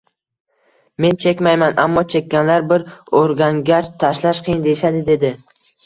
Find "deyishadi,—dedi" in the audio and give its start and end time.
4.69-5.37